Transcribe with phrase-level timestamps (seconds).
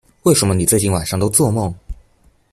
[0.23, 1.71] 为什么你最近晚上都作梦